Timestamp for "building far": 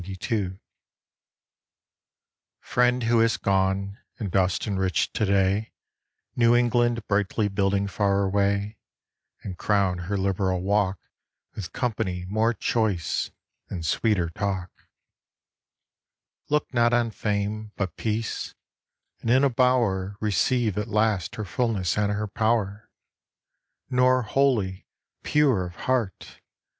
7.47-8.23